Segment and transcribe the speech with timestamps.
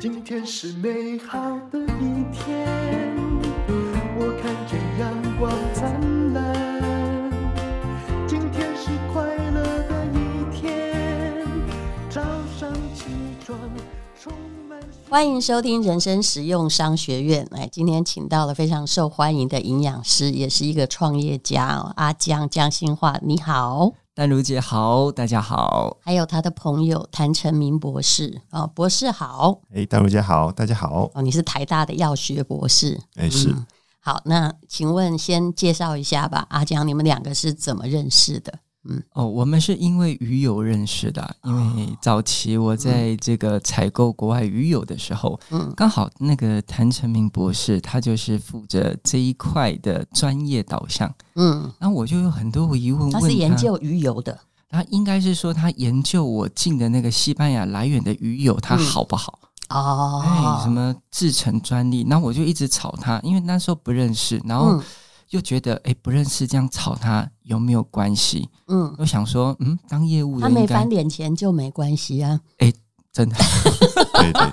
[0.00, 1.38] 今天是美好
[1.70, 2.66] 的一天，
[4.16, 7.30] 我看见阳光灿烂。
[8.26, 11.46] 今天是快乐的一天，
[12.08, 12.22] 早
[12.58, 13.10] 上起
[13.44, 13.58] 床
[14.18, 14.32] 充
[14.66, 14.80] 满。
[15.10, 17.46] 欢迎收听人生实用商学院。
[17.50, 23.92] 哎，今天请到了非常受欢迎的营养师，也是一个创业家哦，阿江江心话，你好。
[24.20, 33.66] 淡如姐好，大家好，还有他的朋友谭成明博士啊、哦，博士好，哎，淡如姐好，大家好，哦，你是台大的药学博士，哎是、嗯，
[33.98, 38.52] 好，那请问先介绍一下吧，阿江，你们两个是怎么认识的？
[38.88, 54.40] 嗯，哦，我们是因为鱼油认识的，因为早期我在这个采购国外鱼油的时候，嗯，刚好那个谭成明博士他就是负责这一块的专业导向，嗯，然后我就有很多疑问问他，他是研究鱼油的，
[54.70, 59.38] 他应该是说他研究我进的那个西班牙来源的鱼油它好不好？
[59.68, 62.06] 嗯、哦，哎，什么制成专利？
[62.08, 64.82] 然后我就一直吵他，因为那时候不认识，然后。
[65.30, 68.48] 嗯就觉得哎，不认识这样吵他有没有关系？
[68.66, 72.40] 嗯，我想说，嗯，当业务的他没翻脸钱就没关系啊。
[72.58, 72.72] 哎，
[73.12, 73.36] 真的，
[74.14, 74.50] 对 对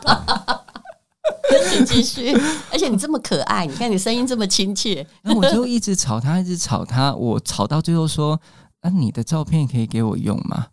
[1.49, 2.31] 对，你继续。
[2.71, 7.11] 而且你这么可爱，你看你声音这么亲切，那我就一直吵他，一直吵他。
[7.15, 8.39] 我吵到最后说，
[8.81, 10.67] 啊，你的照片可以给我用吗？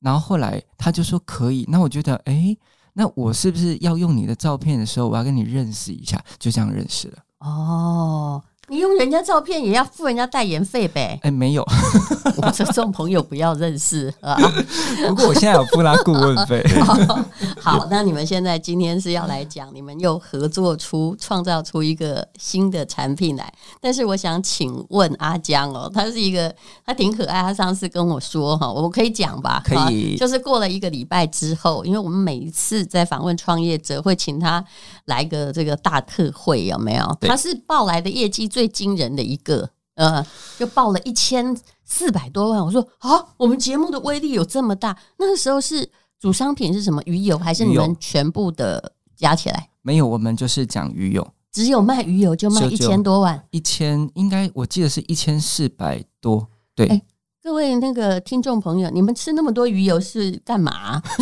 [0.00, 1.66] 然后后来他就说可以。
[1.68, 2.56] 那我觉得，哎，
[2.94, 6.18] 那我是不是要用你的照片的时候，我要跟你认识一下？
[6.38, 7.18] 就这样认识了。
[7.40, 8.42] 哦。
[8.68, 11.18] 你用人家照片也要付人家代言费呗？
[11.22, 11.62] 哎、欸，没有，
[12.38, 14.36] 我说这种朋友不要认识啊。
[15.08, 16.64] 不过我现在有付他顾问费。
[17.60, 23.52] 好，那你们现在今天是要来讲，你们又合作出创造出一个新的产品来。
[23.80, 26.54] 但是我想请问阿江哦，他是一个
[26.86, 29.62] 他挺可爱，他上次跟我说哈，我可以讲吧？
[29.64, 34.64] 可以，就是过了一个礼拜之后，因为我们每一次在访问创业者，会请他
[35.04, 37.18] 来个这个大特会，有没有？
[37.20, 38.48] 他是报来的业绩。
[38.54, 40.24] 最惊人的一个，呃，
[40.56, 42.64] 就报了一千四百多万。
[42.64, 44.96] 我说啊，我们节目的威力有这么大？
[45.18, 45.90] 那个时候是
[46.20, 47.02] 主商品是什么？
[47.04, 49.70] 鱼油还是你们全部的加起来？
[49.82, 56.46] 没有，我们就是讲鱼油，只有卖鱼油就卖一千多万，一千应该我记得是一千四百多。
[56.76, 57.02] 对，欸，
[57.42, 61.02] 各位那个听众朋友，你们吃那么多鱼油是干嘛？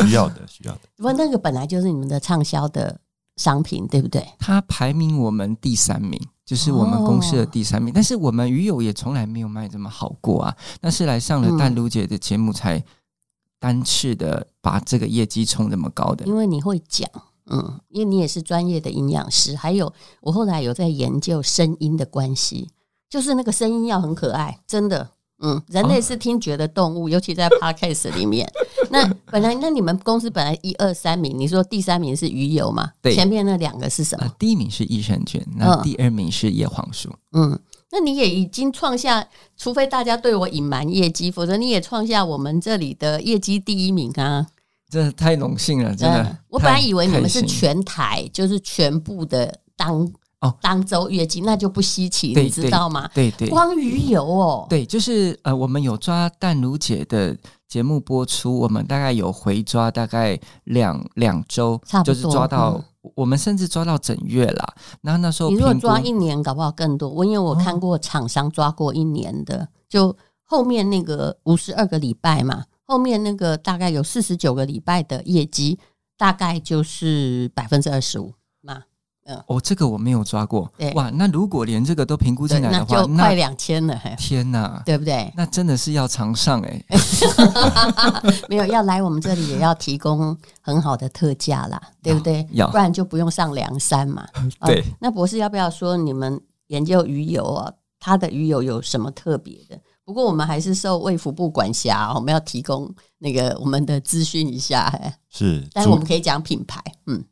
[0.00, 0.80] 需要的，需要的。
[0.96, 2.98] 不过那个本来就是你们的畅销的。
[3.36, 4.26] 商品对不对？
[4.38, 7.90] 它排名我们第三名，就是我们公司的第三名。
[7.90, 10.56] 哦、但是我们鱼友也从来没有卖这么好过啊！
[10.80, 12.82] 那是来上了淡如姐的节目，才
[13.58, 16.24] 单次的把这个业绩冲这么高的。
[16.26, 17.08] 因为你会讲，
[17.50, 19.54] 嗯，因为你也是专业的营养师。
[19.54, 22.70] 还有，我后来有在研究声音的关系，
[23.10, 25.15] 就是那个声音要很可爱，真的。
[25.38, 28.50] 嗯，人类是听觉的动物，哦、尤其在 Podcast 里面。
[28.90, 32.90] 那本来，那你们公司本来一二三名，你说第三名是鱼油嘛？
[33.02, 34.24] 对，前面那两个是什么？
[34.24, 37.12] 呃、第一名是益生菌，那第二名是叶黄素。
[37.32, 37.58] 嗯，
[37.92, 39.26] 那你也已经创下，
[39.58, 44.46] 除非大家对我隐瞒业绩，否则你也创下我们这里的业绩第一名啊！
[44.88, 46.22] 真的太荣幸了，真的。
[46.22, 50.10] 嗯、我本来以为你们是全台，就是全部的当。
[50.40, 53.10] 哦，当周月经那就不稀奇，你知道吗？
[53.14, 57.34] 对对，光鱼油哦，对，就是呃，我们有抓淡如姐的
[57.66, 64.74] 节目播出，我们大概有回抓大概两两周，差不多就是抓到、嗯、我们甚至抓到整月啦。
[65.00, 67.08] 那那时候你如果抓一年，搞不好更多。
[67.08, 75.78] 我因为我看过厂商抓过一年的，哦、就后面那个五十二个礼拜嘛，后面那个大概有四十九个礼拜的业绩，
[76.18, 78.34] 大概就是百分之二十五。
[79.28, 80.72] 嗯、哦，这个我没有抓过。
[80.78, 84.00] 对哇，那如果连这个都评估进来的话，那就快两千了。
[84.16, 85.32] 天哪，对不对？
[85.36, 86.84] 那真的是要常上哎。
[88.48, 92.46] 没有要来我们这里也要提供很好的特价啦，对不对？
[92.52, 94.26] 要，不然就不用上梁山嘛。
[94.64, 97.72] 对、哦，那博士要不要说你们研究鱼油啊？
[97.98, 99.76] 它的鱼油有什么特别的？
[100.04, 102.88] 不过我们还是受卫福部管辖，我们要提供
[103.18, 104.92] 那个我们的资讯一下。
[105.28, 107.24] 是，但是我们可以讲品牌，嗯。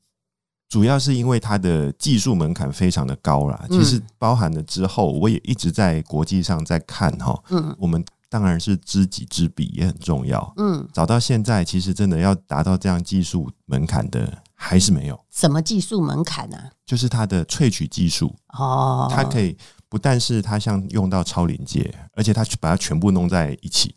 [0.69, 7.41] 主要是因为它的技术门槛非常的高啦，其实包含了之后，我也一直在国际上在看哈。
[7.51, 10.53] 嗯，我们当然是知己知彼也很重要。
[10.57, 15.21] 嗯，找到现在，其实真的要达到这样技术门槛的还是没有。
[15.31, 16.59] 什么技术门槛呢？
[16.85, 19.57] 就是它的萃取技术哦，它可以
[19.89, 23.95] 不但是它像用到超临界，而且它把它全部弄在一起。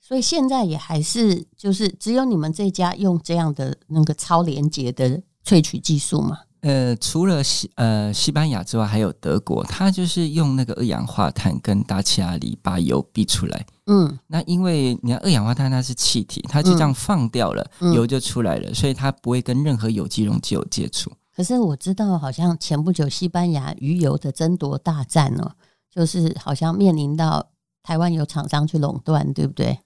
[0.00, 5.22] 所以现在也还是就是只有你们这家用这样的那个超连接的。
[5.46, 6.40] 萃取技术嘛？
[6.62, 13.64] 呃，除了西呃西班牙之外，还有德国，它就是用那个二氧化碳跟大气压力把油逼出来。
[13.86, 21.12] 嗯，那因为你看二氧化碳它是气体，它就这样放掉了，嗯、油就出来了，所以它不会跟任何有机溶剂有接触。
[21.36, 25.52] 可是我知道，好像前不久西班牙鱼油的争夺大战哦，
[25.94, 27.50] 就是好像面临到
[27.84, 29.78] 台湾有厂商去垄断，对不对？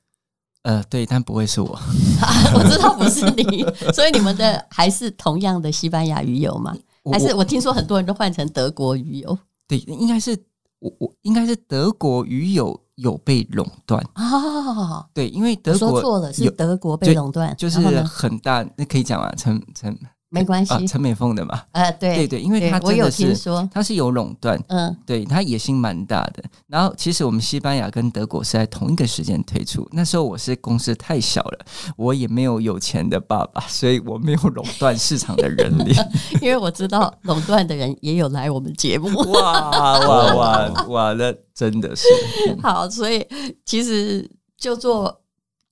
[0.62, 1.68] 呃，对，但不会是我。
[2.54, 6.74] 我知道不是你，所以你们的还是同样的西班牙鱼油吗？
[7.10, 9.38] 还是我听说很多人都换成德国鱼油？
[9.66, 10.36] 对，应该是
[10.80, 15.06] 我我应该是德国鱼油有被垄断啊。
[15.14, 19.98] 对，因为德国说错了，是德国被垄断，就是很大，那可以讲啊，陈陈。
[20.32, 23.34] 没关系，陈美凤的嘛，呃，对对对，因为他真的是，
[23.72, 26.42] 他是有垄断，嗯，对他野心蛮大的。
[26.68, 31.58] 然后其实我们西班牙跟德国是在同一个时间推出，那时候我是公司太小了，
[31.96, 35.92] 我也没有有钱的爸爸，所以我没有垄断市场的人力。
[36.40, 42.06] 因为我知道垄断的人也有来我们节目，哇哇哇哇，那真的是
[42.62, 43.26] 好，所以
[43.66, 45.22] 其实就做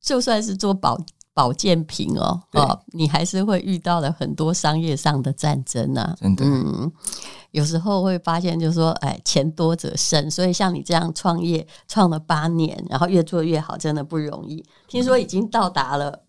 [0.03, 0.99] 就算是做保。
[1.39, 6.91] 保健品哦，对哦，你还是会遇到了很多商业上的战争呢、啊，真的，嗯，
[7.53, 14.65] 有时候会发现，就是说，哎，钱多则胜，所以像你这样创业创了八年，然后越做越好，真的不容易。
[14.89, 16.25] 听说已经到达了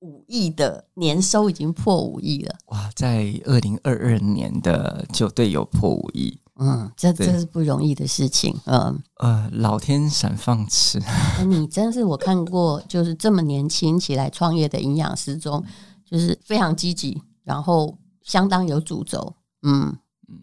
[0.00, 2.54] 五亿的年收，已经破五亿了。
[2.66, 6.38] 哇，在二零二二年的就对有破五亿。
[6.58, 8.58] 嗯，这这是不容易的事情。
[8.64, 10.98] 嗯，呃，老天赏饭吃。
[11.46, 15.62] 你真是我看过，就是这么年轻起来创业的营养师中，
[16.04, 19.34] 就是非常积极，然后相当有主轴。
[19.62, 19.98] 嗯
[20.28, 20.38] 嗯，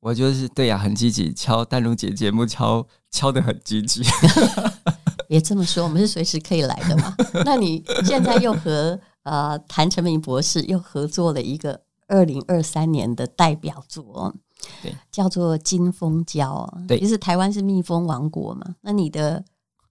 [0.00, 4.02] 我就是对呀、啊，很积极，敲淡如姐节目敲敲的很积极。
[5.28, 7.14] 别这么说，我们是随时可以来的嘛。
[7.44, 14.34] 那你现在又和呃谭成明博士又合作了一个二零二三年的代表作。
[14.82, 16.66] 对，叫做金蜂胶。
[16.86, 19.44] 对，其实台湾是蜜蜂王国嘛，那你的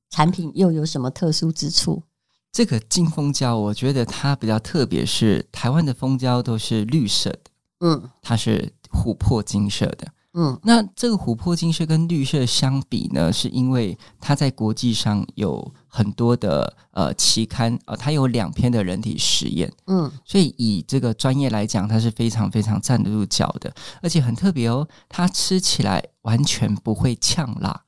[0.09, 2.03] 产品又有什么特殊之处？
[2.51, 7.39] 这个金蜂胶，我觉得它比较特别，是台湾的蜂胶都是绿色的，
[7.79, 10.07] 嗯，它是琥珀金色的。
[10.33, 23.71] 嗯，那这个琥珀金色跟绿色相比呢，是因为它在国际上有很多的呃期刊呃，它有两篇的人体实验，嗯，所以以这个专业来讲，它是非常非常站得住脚的，
[24.01, 27.82] 而且很特别哦，它吃起来完全不会呛辣。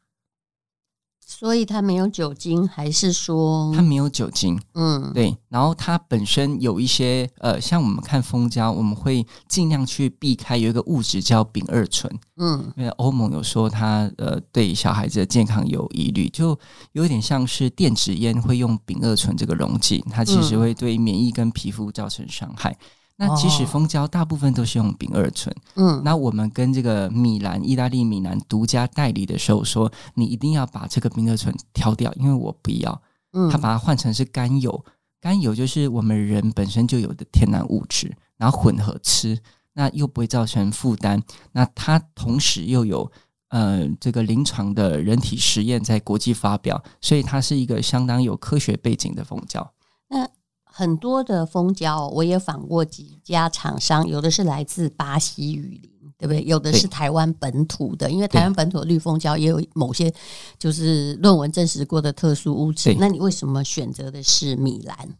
[1.38, 4.58] 所以它没有酒精，还是说它没有酒精？
[4.74, 5.36] 嗯，对。
[5.50, 12.10] 然后它本身有一些呃，像我们看蜂胶，我们会尽量去避开有一个物质叫丙二醇。
[12.38, 16.58] 嗯，因为欧盟有说它呃对小孩子的健康有疑虑，就
[16.94, 22.78] 有点像是电子烟会用丙二醇这个溶剂，它其实会对免疫跟皮肤造成伤害。
[23.18, 33.02] 那其实蜂胶大部分都是用丙二醇，嗯，那我们跟这个米兰意大利米兰独家代理的时候说，你一定要把这个丙二醇挑掉，因为我不要，
[33.32, 34.84] 嗯，他把它换成是甘油，
[35.22, 39.40] 甘油就是我们人本身就有的天然物质，然后混合吃，
[39.74, 41.22] 那又不会造成负担，
[41.54, 43.10] 那它同时又有
[43.48, 49.72] 呃这个临床的人体实验在国际发表，所以它是一个相当有科学背景的蜂胶。
[50.10, 50.28] 那
[50.78, 56.44] 很多的蜂胶，我也访过几家厂商，有的是来自巴西雨林，对不对？
[56.44, 60.14] 有的是台湾本土的，因为台湾本土的绿蜂胶也有某些
[60.60, 62.94] 就是论文证实过的特殊物质。
[63.00, 65.16] 那你为什么选择的是米兰？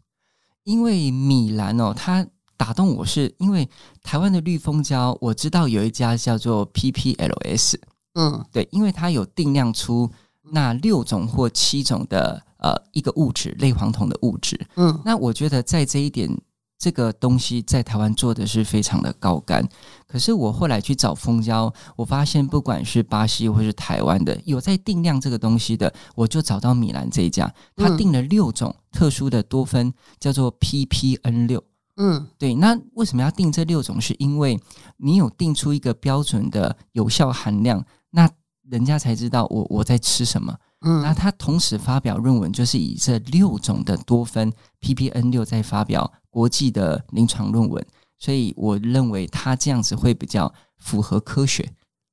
[0.64, 2.26] 因为米兰哦，它
[2.58, 3.66] 打动我是因为
[4.02, 7.76] 台湾的绿蜂胶，我知道有一家叫做 PPLS，
[8.12, 10.10] 嗯，对，因为它有定量出
[10.52, 12.42] 那六种或七种的。
[12.58, 16.30] 呃，一个物质类黄酮的物质，嗯，那我觉得在这一点，
[16.78, 19.66] 这个东西在台湾做的是非常的高干。
[20.06, 31.62] 可是我后来去找蜂胶，我发现不管是巴西或是台湾的有在定量这个东西的，我就找到米兰这一家，他定了六种特殊的多酚，叫做 PPN 六，
[31.96, 32.54] 嗯，对。
[32.54, 34.00] 那为什么要定这六种？
[34.00, 34.58] 是因为
[34.96, 38.28] 你有定出一个标准的有效含量，那
[38.68, 40.56] 人家才知道我我在吃什么。
[40.82, 47.84] 嗯，那他同时发表论文，就是以这六种的多酚 PPN 六在发表国际的临床论文，
[48.18, 51.72] 所以我认为他这样子会比较符合科学。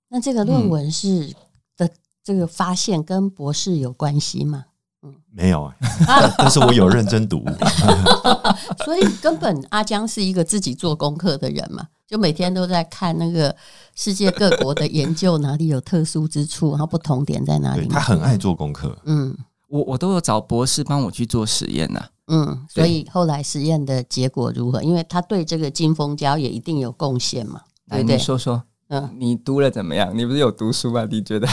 [0.09, 1.35] 那这个论文是、嗯、
[1.77, 1.89] 的
[2.23, 4.65] 这个发现跟博士有关系吗？
[5.01, 5.75] 嗯，没有啊，
[6.37, 7.43] 但是我有认真读，
[8.85, 11.87] 所以根本阿江是一个自己做功课的人嘛。
[12.13, 13.55] 就每天都在看那个
[13.95, 17.87] 世界各国的研究，哪里有特殊之处，然后不同点在哪里？
[17.87, 18.95] 他很爱做功课。
[19.05, 19.35] 嗯，
[19.67, 22.05] 我我都有找博士帮我去做实验呐。
[22.27, 24.83] 嗯，所以后来实验的结果如何？
[24.83, 27.61] 因为他对这个金蜂胶也一定有贡献嘛。
[27.89, 30.15] 对，对，你说说，嗯，你读了怎么样？
[30.15, 31.07] 你不是有读书吗？
[31.09, 31.47] 你觉得？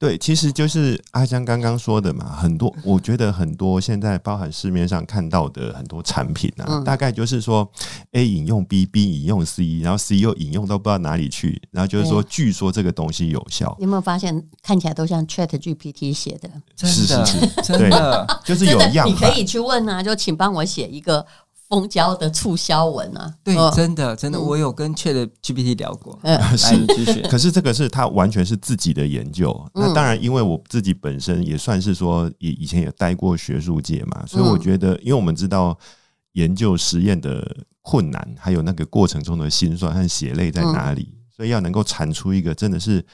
[0.00, 7.70] 对，其实就是阿香刚刚说的嘛，很多我觉得很多现在包含市面上看到的很多产品啊，嗯、大概就是说
[8.12, 13.76] A 引用 B，B 引用 C，然后 C 又引用到不知道哪里去，然后就是说据说这个东西有效。
[13.78, 16.48] 你有没有发现看起来都像 Chat GPT 写的？
[16.74, 19.06] 真的是是是，真的就是有样。
[19.06, 21.26] 你可以去问啊，就请帮我写一个。
[21.70, 26.18] 蜂胶的促销文啊，对，真的真的，我有跟 Chat GPT 聊过。
[26.24, 29.56] 嗯， 是，可是这个是他完全是自己的研究。
[29.72, 35.78] 那当然，因为我自己本身也算是说，以以前也待过学术界嘛，所以我觉得，因为我们知道
[36.32, 43.06] 研究实验的困难，还有那个过程中的辛酸和血泪在哪里，所以要能够产出一个真的是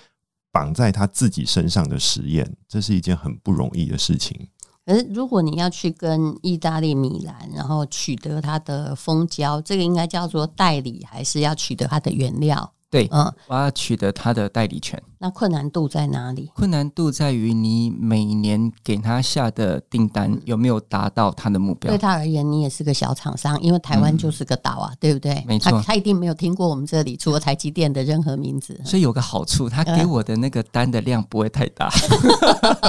[0.51, 4.49] 绑在他自己身上的实验，这是一件很不容易的事情。
[4.87, 12.73] 可是，如果你要去跟意大利米兰，然后取得它的蜂胶，这个应该叫做代理，还是要取得它的原料？
[12.89, 15.03] 对，嗯，我要取得它的代理权。
[15.19, 16.51] 那困难度在哪里？
[16.55, 21.91] 困难度在于你每年给他下的订单有没有达到他的目标。
[21.91, 25.43] 对他而言，你也是个小厂商，因为台湾就是个岛啊，嗯、对不对？
[25.47, 28.79] 没错，他他一定没有听过我们这里除了台积电的任何名字。
[28.85, 31.91] 所以有个好处，他给我的那个单的量不会太大。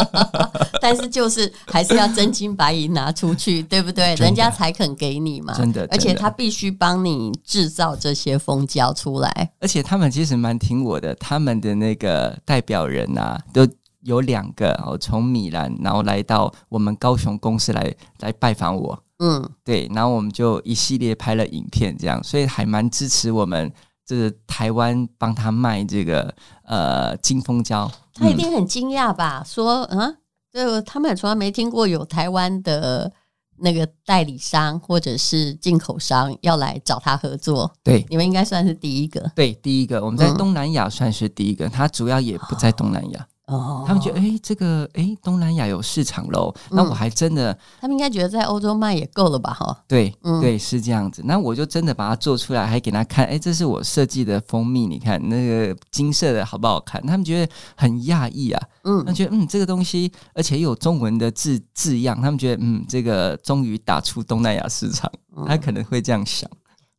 [0.82, 4.16] 但是就是还是要真金白银拿出去，对不对？
[4.16, 5.54] 人家才肯给你嘛。
[5.54, 9.52] 真的，而且他必须帮你制造这些蜂胶出来。
[9.60, 13.68] 而且他们其实蛮听我的，他们的那个代表人啊，都
[14.02, 19.04] 有两个哦，从米兰然后来到我们高雄公司来来拜访我。
[19.20, 23.72] 嗯，对，然后我们就一系列拍了影片，这样，所以还蛮支持我们
[24.06, 26.34] 这个台湾帮他卖这个
[26.64, 27.92] 呃金蜂胶。
[28.14, 29.44] 他一定很惊讶吧？
[29.46, 30.16] 说啊。
[30.50, 33.12] 就他们也从来没听过有台湾的
[33.60, 37.72] 那个代理商或者是进口商要来找他合作。
[37.84, 39.32] 对，你们应该算是第一个。
[39.36, 43.28] 对，第一个，我们在东南亚算是第一个，嗯、他主要也不在东南亚。
[43.48, 46.54] 哦，他们觉得哎、欸，这个哎、欸，东南亚有市场喽。
[46.70, 49.54] 那我还真的，他们应该觉得在欧洲卖也够了吧？
[49.54, 51.22] 哈，对，嗯、对，是这样子。
[51.24, 53.26] 那我就真的把它做出来，还给他看。
[53.26, 57.02] 哎、欸，这是我设计的蜂蜜，你看那个金色的好不好看？
[57.08, 58.62] 他们觉得很讶异啊。
[58.84, 65.10] 嗯，他们觉得嗯，这个东西而且有中文的字字样，他们觉得嗯，这个终于打出东南亚市场。
[65.46, 66.50] 他可能会这样想。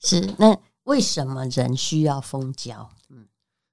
[0.00, 2.88] 是，那为什么人需要蜂胶？
[3.10, 3.26] 嗯，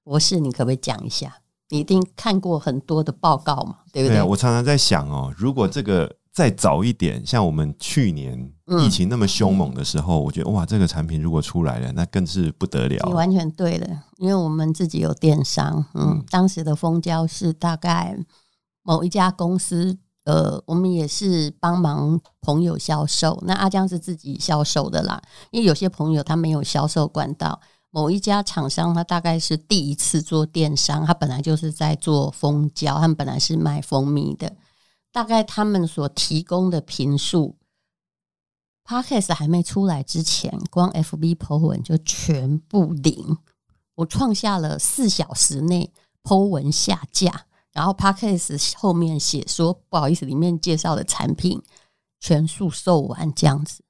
[0.04, 1.38] 博士，你可不可以讲一下？
[1.68, 4.18] 你一定看过很多的报告嘛，对不对？
[4.18, 13.02] 对，我常常在想哦，如果这个再早一点，像我们去年疫情那么凶猛的时候，嗯、我觉得哇，这个产品如果出来了，那更是不得了。
[13.06, 18.16] 你完全对的，因为我们自己有电商，嗯，嗯当时的蜂胶是大概
[18.82, 25.20] 某一家公司，呃，我们也是帮忙朋友销售，那阿江是自己销售的啦，
[25.50, 27.60] 因为有些朋友他没有销售管道。
[27.90, 34.54] 某一家厂商，他大概是第一次做电商，他本来就是在做蜂胶，他们本来是卖蜂蜜的。
[35.10, 37.56] 大概他们所提供的坪数
[38.84, 43.38] ，Podcast 还没出来之前，光 FB Po 文就全部零。
[43.94, 45.90] 我创下了四小时内
[46.22, 51.62] Po 文下架，然后 Podcast 后面写说不好意思，里面介绍的产品
[52.20, 53.82] 全数售完这样子。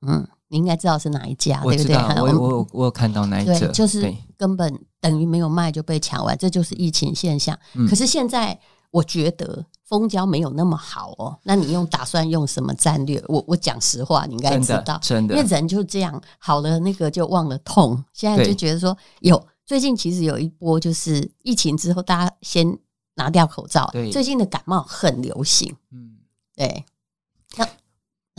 [0.00, 0.26] 嗯。
[0.48, 1.96] 你应该知道是哪一家，对不对？
[2.22, 7.58] 我我我有看到那一家，就是根本等于没有卖就被抢完，这就是疫情现象。
[7.88, 8.58] 可是现在
[8.90, 11.36] 我觉得蜂胶没有那么好哦。
[11.42, 13.22] 那你用打算用什么战略？
[13.28, 18.04] 我我讲实话，你应该知道，真的，因为人就这样好了，那个就忘了痛。
[18.12, 22.78] 现在就觉得说有最近其实有一波，就是疫情之后大家先
[23.16, 26.18] 拿掉口罩，最近的感冒很流行，嗯，
[26.54, 26.84] 对。
[27.56, 27.66] 那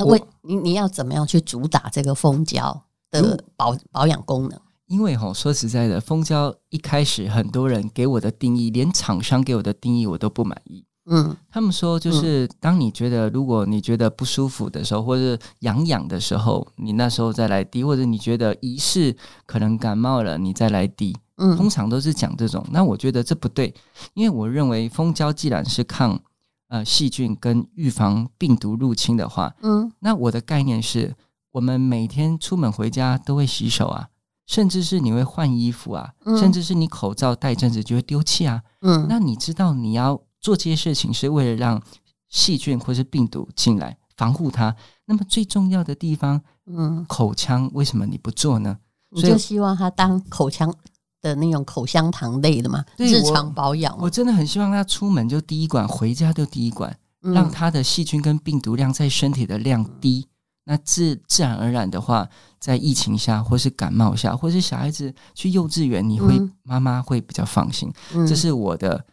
[0.06, 4.60] 为你你要怎么样去主打这个蜂胶的保保养功能？
[4.86, 10.86] 因为哈，说实在的，蜂胶一开始很多人给我的定义，连厂商给我的定义我都不满意。
[11.10, 21.16] 嗯，他们说就是当你觉得如果你觉得不舒服的时候，或者痒痒的时候，你那时候再来滴，或者你觉得疑似可能感冒了，你再来滴。
[21.38, 22.66] 嗯，通常都是讲这种。
[22.72, 23.74] 那我觉得这不对，
[24.13, 26.22] 因为我认为蜂胶既然是抗。
[26.70, 31.16] 呃，细菌跟预防病毒入侵的话，嗯，那我的概念是，
[31.52, 34.10] 我们每天出门回家都会洗手啊，
[34.46, 41.82] 甚至是你会换衣服啊，嗯、甚至是你口罩戴一阵子就会丢弃啊，嗯，那你知道你要做这些事情是为了让
[42.28, 48.78] 细菌或是病毒进来防护它，那么最重要的地方，嗯，口腔为什么你不做呢？
[49.10, 50.76] 你就希望它当口腔。
[51.22, 53.98] 的那种口香糖类的嘛，日常保养。
[54.00, 60.28] 我真的很希望他出门就滴一管，回家就滴一管，嗯、让他的细菌跟病毒量在身体的量低。
[60.28, 60.32] 嗯、
[60.66, 62.28] 那自自然而然的话，
[62.60, 67.92] 在疫情下，或是感冒下，或是小孩子去幼稚园，你会妈妈、嗯、会比较放心。
[68.14, 69.04] 嗯、这是我的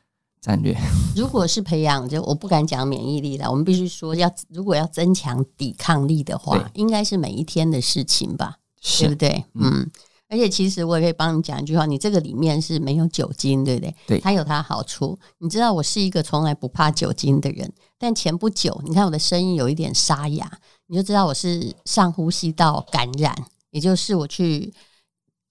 [0.40, 0.76] 战略。
[1.16, 8.56] 如果是培养，就我不敢讲免疫力了，我们必须说要，如果要增强抵抗力的话，应该是每一天的事情吧，
[8.98, 9.44] 对不对？
[9.54, 9.90] 嗯。
[10.34, 13.94] 而且其实我也可以帮你讲一句话，你这个里面是没有酒精，对不对？
[14.08, 15.16] 对，它有它好处。
[15.38, 20.50] 你知道我是一个从来不怕酒精的人，但前不久你看我的声音有一点沙哑，
[20.88, 23.32] 你就知道我是上呼吸道感染，
[23.70, 24.74] 也就是我去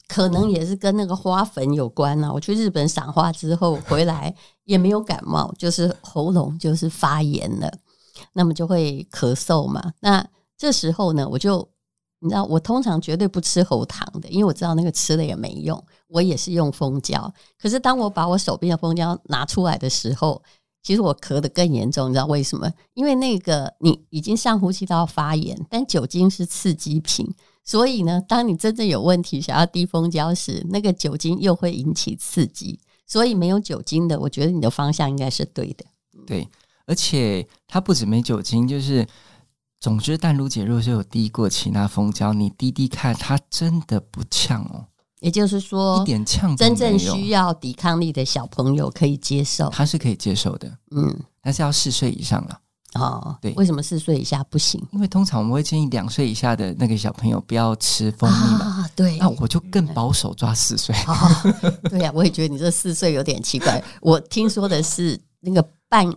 [0.09, 2.29] 可能也是跟那个花粉有关啊。
[2.33, 4.35] 我去日本赏花之后回来
[4.65, 7.71] 也没有感冒，就是喉咙就是发炎了，
[8.33, 9.93] 那么就会咳嗽嘛。
[10.01, 11.72] 那这时候呢，我就。
[12.23, 15.83] 你知道我通常绝对不吃喉糖的，因为我知道那个吃了也没用。
[16.07, 20.41] 我也是用蜂胶，可是当我把我手边的蜂胶拿出来的时候，
[20.81, 22.09] 其实我咳得更严重。
[22.09, 22.71] 你知道为什么？
[22.93, 27.27] 因为那个你已经上呼吸道发炎，但酒精是刺激品，
[27.65, 32.79] 所以呢，当你真正有问题想要滴蜂胶时，那个酒精又会引起刺激。
[33.05, 35.83] 所以没有酒精的，我觉得你的方向应该是对的。
[36.25, 36.47] 对，
[36.85, 39.05] 而且它不止没酒精，就是。
[39.83, 44.85] 总之，淡如姐若是有滴过其他蜂胶，你滴滴看，它真的不呛哦。
[45.19, 50.71] 也就是说，一点呛，真正需要抵抗力的小朋友可以接受，他是可以接受的。
[50.91, 52.59] 嗯，但是要四岁以上了。
[52.93, 54.81] 哦，对，为什么四岁以下不行？
[54.93, 58.65] 因为通常我们会建议两岁以下的那个小朋友不要吃蜂蜜嘛。
[58.65, 59.17] 啊，对。
[59.17, 60.95] 那我就更保守，抓四岁。
[61.07, 61.13] 哦，
[61.89, 63.83] 对呀，我也觉得你这四岁有点奇怪。
[63.99, 66.09] 我听说的是那个半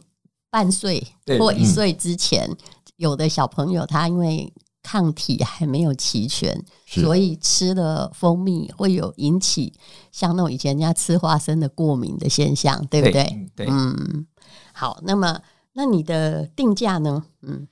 [0.50, 1.04] 半岁
[1.40, 2.48] 或一岁之前。
[2.48, 2.56] 嗯
[2.96, 9.72] 有的小朋友他因为抗体还没有齐全，所以吃了蜂蜜会有引起
[10.12, 13.48] 像那种以前人家吃花生的过敏的现象，对不对？
[13.56, 14.24] 对，嗯，
[14.72, 15.40] 好，那么
[15.72, 17.24] 那你的定价呢？
[17.42, 17.66] 嗯，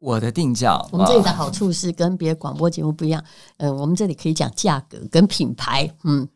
[0.00, 3.22] 我的定价，我们这里的好处是跟别的广播节目不一样，
[3.58, 6.28] 嗯，我们这里可以讲价格跟品牌，嗯，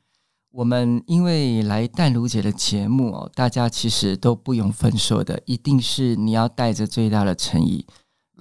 [0.52, 7.84] 我们因为来淡如姐的节目哦，大家其实都不用分说的，一定是你要带着最大的诚意。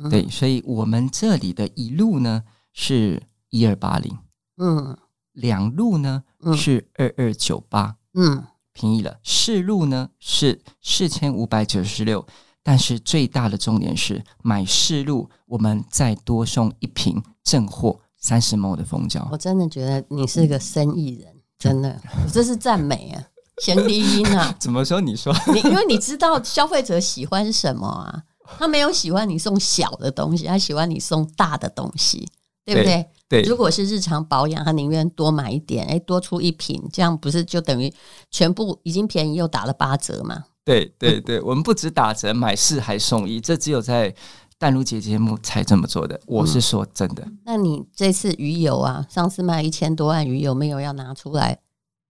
[0.10, 4.18] 对，所以我们这里的一路呢是一二八零，
[4.58, 4.96] 嗯，
[5.34, 6.24] 两路呢
[6.56, 9.20] 是二二九八，嗯，便宜了。
[9.24, 12.26] 四路呢是四千五百九十六，
[12.62, 19.28] 但是最大的重点是买四路，我们再多送一瓶正货三十 ml 的蜂胶。
[19.32, 23.24] 我真的觉得你是个生意人，真的， 我这是赞美啊，
[23.62, 24.56] 先低音啊。
[24.60, 25.02] 怎么说？
[25.02, 28.24] 你说你，因为你知道消费者喜欢什么啊？
[28.58, 32.28] 他没有喜欢你送小的东西，他喜欢你送大的东西，
[32.66, 33.06] 对不对？
[33.28, 33.42] 对。
[33.44, 37.94] 如果是日常保养，他宁愿多买一点，哎，多出一瓶，这样不是就等于
[38.32, 40.46] 全部已经便宜又打了八折吗？
[40.66, 44.14] 对对对，我们不止打折，买四还送一，这只有在
[44.58, 46.20] 淡如姐节目才这么做的。
[46.28, 47.24] 我是说真的。
[47.26, 51.60] 嗯，那你这次鱼油啊，上次卖一千多万鱼油，没有要拿出来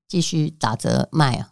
[0.08, 1.52] 继续打折卖啊？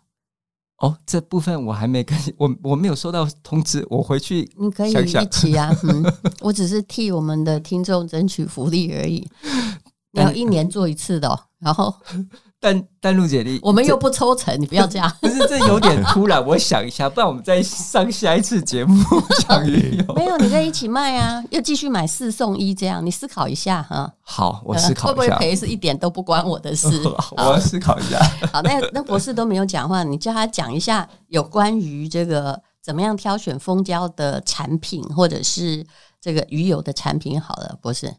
[0.77, 5.75] 哦，这部分我还没跟我我没有收到通知，我回去你可以一起啊。
[5.83, 6.03] 嗯，
[6.41, 9.27] 我只是替我们的听众争取福利而已。
[10.13, 11.93] 你要一年做一次的，哦，然后。
[12.59, 15.11] 但但淡如姐，你我们又不抽成，你不要这样。
[15.21, 19.03] 不是，这有点突然，我想一下，不然我们再上下一次节目
[19.47, 20.13] 讲鱼油。
[20.15, 24.11] 没有，你可以一起卖啊，又继续买四送一这样，你思考一下哈。
[24.21, 25.07] 好，我思考一下。
[25.07, 26.87] 会不会赔是一点都不关我的事。
[27.37, 28.19] 我要思考一下。
[28.51, 35.85] 好，那那博士都没有讲话，你叫他讲一下有关于这个怎么样挑选蜂胶的产品，或者是
[36.19, 37.39] 这个鱼油的产品。
[37.39, 38.11] 好了，博士。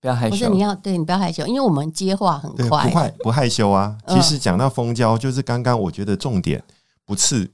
[0.00, 3.96] 不要害羞，不是你要对你不要害羞，因为我们接话很快，不害不害羞啊。
[4.06, 6.62] 其实讲到蜂胶，就是刚刚我觉得重点
[7.04, 7.50] 不刺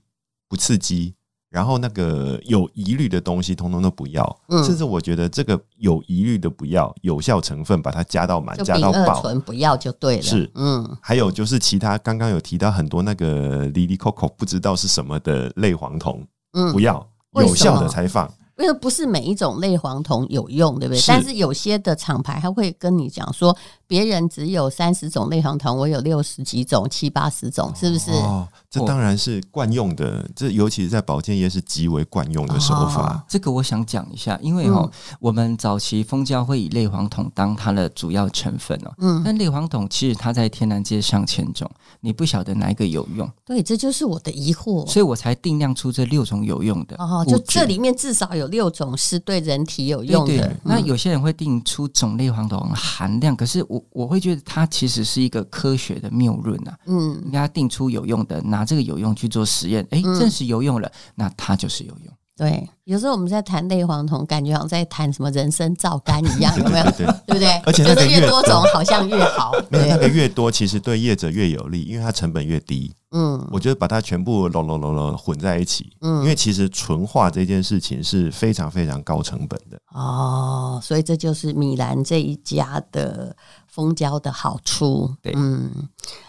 [0.49, 1.15] 不刺激，
[1.49, 10.23] 然后那个有疑虑的东西通通都不要，甚至我觉得这个有疑虑的不要，有效成分把它加到满，加到爆，醇不要就对了。
[10.23, 18.31] 是，嗯，还有就是其他刚刚有提到很多那个哩哩扣扣不知道是什么的类黄酮，嗯，不要有效的才放。
[18.57, 21.01] 因为不是每一种类黄酮有用，对不对？
[21.01, 28.13] 是，但是有些的厂牌他会跟你讲说，别人只有三十种类黄酮，我有六十几种、七八十种，是不是？
[28.13, 33.15] 哦，这当然是惯用的，这尤其是在保健业是极为惯用的手法。
[33.15, 34.89] 哦，这个我想讲一下，因为哈，
[35.19, 41.69] 我们早期蜂胶会以类黄酮当它的主要成分哦，嗯，但类黄酮其实它在天然界上千种，
[42.01, 43.29] 你不晓得哪一个有用。
[43.45, 46.95] 对，这就是我的疑惑，所以我才定量出这六种有用的。
[46.99, 48.44] 哦，就这里面至少有。
[48.45, 50.33] 有六种是对人体有用的。
[50.33, 56.77] 对对对，那有些人会定出种类黄酮含量，可是我我会觉得它其实是一个科学的谬论啊。
[56.87, 62.13] 嗯，应该定出有用的，拿这个有用去做实验，哎，证实有用了，那它就是有用。
[62.37, 66.85] 对，有时候我们在谈类黄酮，感觉好像在谈什么人参皂苷一样， 有没有？
[66.91, 67.49] 对不对？
[67.65, 69.53] 而且越多种好像越好。
[69.71, 72.93] 没有那个越多，其实对业者越有利，因为它成本越低。
[73.17, 79.81] 嗯，我觉得把它全部搂搂搂搂混在一起，嗯，因为其实纯化这件事情是非常非常高成本的。
[79.93, 83.37] 哦，所以这就是米兰这一家的
[83.69, 85.15] 蜂胶的好处。
[85.23, 85.71] 对，嗯，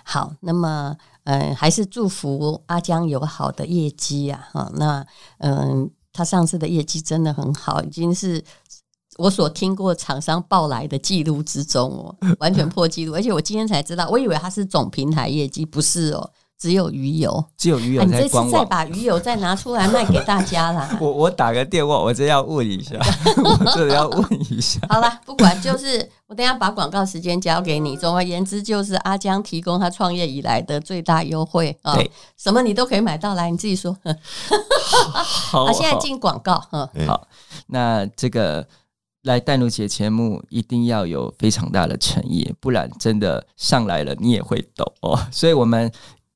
[0.04, 5.04] 好，那么嗯，还是祝福阿江有好的业绩啊，哈，那
[5.40, 8.44] 嗯，他上次的业绩真的很好，已经是
[9.18, 16.30] 我所听过厂商报来的记录之中哦，完全破纪录，而且我今天才知道，我以为他是总平台业绩，不是哦。
[16.58, 18.22] 只有鱼油，只有鱼油在官网。
[18.22, 20.90] 你这次再把鱼油再拿出来卖给大家啦！
[21.02, 22.96] 我我打个电话，我真要问一下，
[23.44, 24.80] 我真的要问一下。
[24.90, 27.98] 好了，不管，就是我等下把广告时间交给你。
[27.98, 33.96] 总而言之，就是阿江提供他创业以来的最大优惠啊，对什么你都可以买到来，你自己说。
[34.86, 36.64] 好，好，现在进广告。
[36.72, 37.28] 嗯，好，
[37.68, 38.66] 那这个
[39.24, 45.20] 来淡如姐节目一定要有非常大的诚意，不然真的上来了你也会抖哦。
[45.32, 45.92] 所以我们。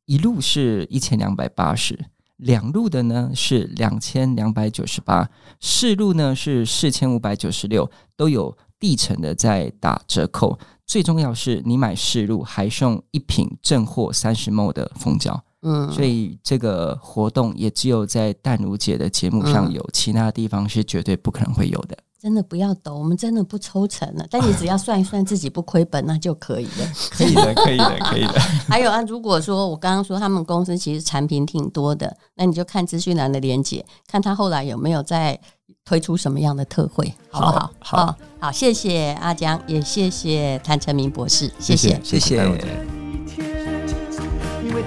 [0.10, 1.96] 一路是一千两百八十，
[2.38, 5.30] 两路的呢是两千两百九十八，
[5.62, 10.58] 四路呢是四千五百九十六，都有地层的在打折扣。
[10.88, 21.96] 最重要是你买四路还送一瓶正货三十 ml 的蜂胶，嗯，所以这个活动也只有在淡如姐的节目上有，其他地方是绝对不可能会有的。
[22.22, 24.26] 真的不要抖，我们真的不抽成了。
[24.30, 26.92] 但你只要算一算自己不亏本，那就可以了。
[27.12, 28.34] 可以的，可以的，可以的。
[28.68, 35.40] 还有啊，如果说我刚刚说他们公司其实产品挺多的，那你就看资讯栏的连接，看他后来有没有再
[35.86, 37.72] 推出什么样的特惠，好不好？
[37.80, 42.38] 好，好，好，谢谢阿江，也谢谢谭成明博士，谢谢，谢谢。
[42.38, 43.40] 谢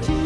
[0.03, 0.22] 谢。